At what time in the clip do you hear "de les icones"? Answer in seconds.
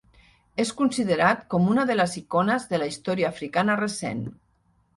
1.91-2.67